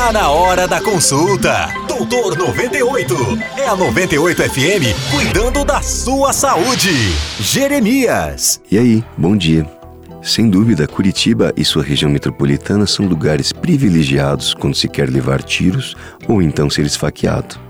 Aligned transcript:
Tá 0.00 0.14
na 0.14 0.30
hora 0.30 0.66
da 0.66 0.80
consulta. 0.80 1.68
Doutor 1.86 2.34
98. 2.34 3.14
É 3.58 3.66
a 3.66 3.76
98 3.76 4.42
FM 4.44 5.10
cuidando 5.10 5.62
da 5.62 5.82
sua 5.82 6.32
saúde. 6.32 6.90
Jeremias. 7.38 8.62
E 8.70 8.78
aí, 8.78 9.04
bom 9.18 9.36
dia. 9.36 9.70
Sem 10.22 10.48
dúvida, 10.48 10.88
Curitiba 10.88 11.52
e 11.54 11.66
sua 11.66 11.82
região 11.82 12.10
metropolitana 12.10 12.86
são 12.86 13.04
lugares 13.04 13.52
privilegiados 13.52 14.54
quando 14.54 14.74
se 14.74 14.88
quer 14.88 15.10
levar 15.10 15.42
tiros 15.42 15.94
ou 16.26 16.40
então 16.40 16.70
ser 16.70 16.86
esfaqueado. 16.86 17.60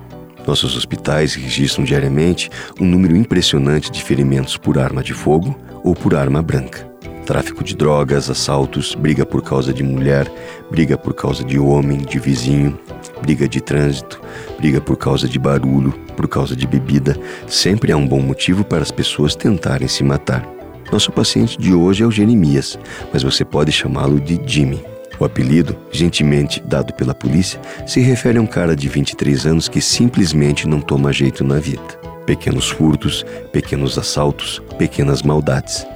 Nossos 0.47 0.77
hospitais 0.77 1.35
registram 1.35 1.85
diariamente 1.85 2.49
um 2.81 2.87
número 2.87 3.17
impressionante 3.17 3.91
de 3.91 4.05
ferimentos 4.05 4.57
por 4.57 4.79
arma 4.79 5.03
de 5.03 5.15
fogo 5.15 5.59
ou 5.83 5.97
por 5.97 6.15
arma 6.15 6.41
branca 6.41 6.90
tráfico 7.31 7.63
de 7.63 7.77
drogas, 7.77 8.29
assaltos, 8.29 8.97
briga 8.97 9.25
por 9.25 9.41
causa 9.41 9.73
de 9.73 9.85
mulher, 9.85 10.29
briga 10.69 10.99
por 10.99 11.15
causa 11.15 11.45
de 11.45 11.61
homem, 11.61 11.99
de 11.99 12.19
vizinho, 12.19 12.77
briga 13.23 13.49
de 13.49 13.61
trânsito, 13.61 14.21
briga 14.59 14.81
por 14.81 14.97
causa 14.97 15.29
de 15.29 15.39
barulho, 15.39 15.93
por 16.17 16.27
causa 16.27 16.57
de 16.57 16.67
bebida. 16.67 17.17
Sempre 17.47 17.93
há 17.93 17.97
um 17.97 18.05
bom 18.05 18.21
motivo 18.21 18.65
para 18.65 18.83
as 18.83 18.91
pessoas 18.91 19.37
tentarem 19.37 19.87
se 19.87 20.03
matar. 20.03 20.45
Nosso 20.91 21.13
paciente 21.13 21.57
de 21.57 21.73
hoje 21.73 22.03
é 22.03 22.07
o 22.07 22.11
Jeremias, 22.11 22.77
mas 23.13 23.23
você 23.23 23.45
pode 23.45 23.71
chamá-lo 23.71 24.19
de 24.19 24.41
Jimmy. 24.45 24.83
O 25.21 25.25
apelido, 25.25 25.77
gentilmente 25.93 26.61
dado 26.61 26.93
pela 26.95 27.15
polícia, 27.15 27.61
se 27.87 28.01
refere 28.01 28.39
a 28.39 28.43
um 28.43 28.47
cara 28.47 28.75
de 28.75 28.89
23 28.89 29.47
anos 29.47 29.69
que 29.69 29.81
simplesmente 29.81 30.67
não 30.67 30.81
toma 30.81 31.13
jeito 31.13 31.45
na 31.45 31.61
vida. 31.61 31.97
Pequenos 32.27 32.69
furtos, 32.69 33.25
pequenos 33.53 33.97
assaltos, 33.97 34.61
pequenas 34.77 35.23
maldades. 35.23 35.87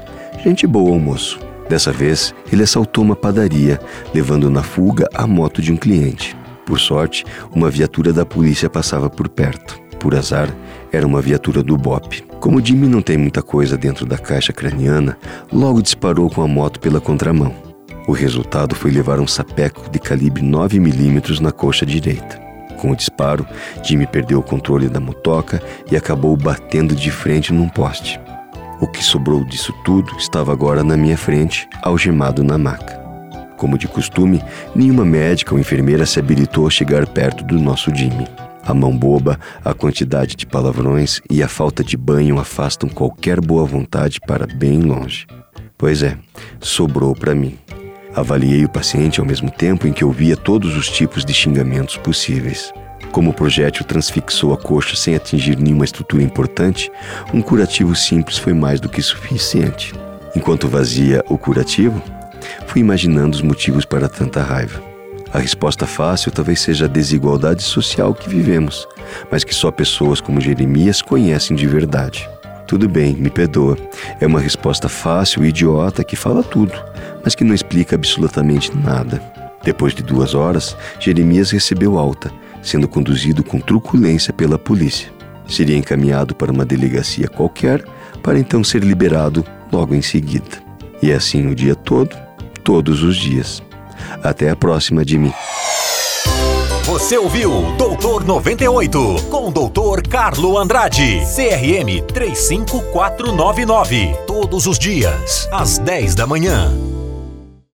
Gente 0.44 0.66
boa, 0.66 0.90
o 0.90 1.00
moço. 1.00 1.40
Dessa 1.70 1.90
vez, 1.90 2.34
ele 2.52 2.62
assaltou 2.62 3.02
uma 3.02 3.16
padaria, 3.16 3.80
levando 4.12 4.50
na 4.50 4.62
fuga 4.62 5.08
a 5.14 5.26
moto 5.26 5.62
de 5.62 5.72
um 5.72 5.76
cliente. 5.76 6.36
Por 6.66 6.78
sorte, 6.78 7.24
uma 7.50 7.70
viatura 7.70 8.12
da 8.12 8.26
polícia 8.26 8.68
passava 8.68 9.08
por 9.08 9.26
perto. 9.26 9.80
Por 9.98 10.14
azar, 10.14 10.54
era 10.92 11.06
uma 11.06 11.22
viatura 11.22 11.62
do 11.62 11.78
BOP. 11.78 12.20
Como 12.40 12.62
Jimmy 12.62 12.86
não 12.86 13.00
tem 13.00 13.16
muita 13.16 13.40
coisa 13.42 13.78
dentro 13.78 14.04
da 14.04 14.18
caixa 14.18 14.52
craniana, 14.52 15.16
logo 15.50 15.80
disparou 15.80 16.28
com 16.28 16.42
a 16.42 16.46
moto 16.46 16.78
pela 16.78 17.00
contramão. 17.00 17.54
O 18.06 18.12
resultado 18.12 18.74
foi 18.74 18.90
levar 18.90 19.20
um 19.20 19.26
sapeco 19.26 19.88
de 19.88 19.98
calibre 19.98 20.42
9mm 20.42 21.40
na 21.40 21.52
coxa 21.52 21.86
direita. 21.86 22.38
Com 22.76 22.90
o 22.90 22.96
disparo, 22.96 23.46
Jimmy 23.82 24.06
perdeu 24.06 24.40
o 24.40 24.42
controle 24.42 24.90
da 24.90 25.00
motoca 25.00 25.62
e 25.90 25.96
acabou 25.96 26.36
batendo 26.36 26.94
de 26.94 27.10
frente 27.10 27.50
num 27.50 27.66
poste. 27.66 28.20
O 28.84 28.86
que 28.86 29.02
sobrou 29.02 29.42
disso 29.42 29.72
tudo 29.82 30.14
estava 30.18 30.52
agora 30.52 30.84
na 30.84 30.94
minha 30.94 31.16
frente, 31.16 31.66
algemado 31.80 32.44
na 32.44 32.58
maca. 32.58 33.00
Como 33.56 33.78
de 33.78 33.88
costume, 33.88 34.44
nenhuma 34.76 35.06
médica 35.06 35.54
ou 35.54 35.58
enfermeira 35.58 36.04
se 36.04 36.18
habilitou 36.18 36.66
a 36.66 36.70
chegar 36.70 37.06
perto 37.06 37.42
do 37.44 37.58
nosso 37.58 37.90
Jimmy. 37.94 38.28
A 38.62 38.74
mão 38.74 38.94
boba, 38.94 39.40
a 39.64 39.72
quantidade 39.72 40.36
de 40.36 40.44
palavrões 40.44 41.22
e 41.30 41.42
a 41.42 41.48
falta 41.48 41.82
de 41.82 41.96
banho 41.96 42.38
afastam 42.38 42.86
qualquer 42.86 43.40
boa 43.40 43.64
vontade 43.64 44.20
para 44.20 44.46
bem 44.46 44.80
longe. 44.80 45.26
Pois 45.78 46.02
é, 46.02 46.18
sobrou 46.60 47.14
para 47.14 47.34
mim. 47.34 47.56
Avaliei 48.14 48.66
o 48.66 48.68
paciente 48.68 49.18
ao 49.18 49.24
mesmo 49.24 49.50
tempo 49.50 49.86
em 49.86 49.94
que 49.94 50.04
ouvia 50.04 50.36
todos 50.36 50.76
os 50.76 50.90
tipos 50.90 51.24
de 51.24 51.32
xingamentos 51.32 51.96
possíveis. 51.96 52.70
Como 53.14 53.30
o 53.30 53.32
projétil 53.32 53.84
transfixou 53.84 54.52
a 54.52 54.56
coxa 54.56 54.96
sem 54.96 55.14
atingir 55.14 55.56
nenhuma 55.56 55.84
estrutura 55.84 56.20
importante, 56.20 56.90
um 57.32 57.40
curativo 57.40 57.94
simples 57.94 58.36
foi 58.36 58.52
mais 58.52 58.80
do 58.80 58.88
que 58.88 59.00
suficiente. 59.00 59.94
Enquanto 60.34 60.66
vazia 60.66 61.24
o 61.28 61.38
curativo, 61.38 62.02
fui 62.66 62.80
imaginando 62.80 63.36
os 63.36 63.40
motivos 63.40 63.84
para 63.84 64.08
tanta 64.08 64.42
raiva. 64.42 64.82
A 65.32 65.38
resposta 65.38 65.86
fácil 65.86 66.32
talvez 66.32 66.60
seja 66.60 66.86
a 66.86 66.88
desigualdade 66.88 67.62
social 67.62 68.12
que 68.12 68.28
vivemos, 68.28 68.84
mas 69.30 69.44
que 69.44 69.54
só 69.54 69.70
pessoas 69.70 70.20
como 70.20 70.40
Jeremias 70.40 71.00
conhecem 71.00 71.56
de 71.56 71.68
verdade. 71.68 72.28
Tudo 72.66 72.88
bem, 72.88 73.14
me 73.14 73.30
perdoa. 73.30 73.78
É 74.20 74.26
uma 74.26 74.40
resposta 74.40 74.88
fácil 74.88 75.44
e 75.44 75.50
idiota 75.50 76.02
que 76.02 76.16
fala 76.16 76.42
tudo, 76.42 76.74
mas 77.22 77.36
que 77.36 77.44
não 77.44 77.54
explica 77.54 77.94
absolutamente 77.94 78.76
nada. 78.76 79.22
Depois 79.62 79.94
de 79.94 80.02
duas 80.02 80.34
horas, 80.34 80.76
Jeremias 80.98 81.52
recebeu 81.52 81.96
alta 81.96 82.42
sendo 82.64 82.88
conduzido 82.88 83.44
com 83.44 83.60
truculência 83.60 84.32
pela 84.32 84.58
polícia. 84.58 85.12
Seria 85.46 85.76
encaminhado 85.76 86.34
para 86.34 86.50
uma 86.50 86.64
delegacia 86.64 87.28
qualquer 87.28 87.84
para 88.22 88.38
então 88.38 88.64
ser 88.64 88.82
liberado 88.82 89.44
logo 89.70 89.94
em 89.94 90.02
seguida. 90.02 90.64
E 91.02 91.12
assim 91.12 91.46
o 91.46 91.54
dia 91.54 91.74
todo, 91.74 92.16
todos 92.64 93.02
os 93.02 93.16
dias. 93.16 93.62
Até 94.22 94.48
a 94.48 94.56
próxima, 94.56 95.06
Jimmy. 95.06 95.34
Você 96.84 97.18
ouviu 97.18 97.74
Doutor 97.76 98.24
98 98.24 99.26
com 99.30 99.48
o 99.48 99.50
Doutor 99.50 100.06
Carlo 100.06 100.56
Andrade, 100.58 101.20
CRM 101.34 102.02
35499. 102.12 104.14
Todos 104.26 104.66
os 104.66 104.78
dias, 104.78 105.48
às 105.50 105.78
10 105.78 106.14
da 106.14 106.26
manhã. 106.26 106.93